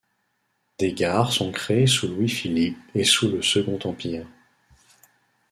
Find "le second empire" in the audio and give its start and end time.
3.29-4.25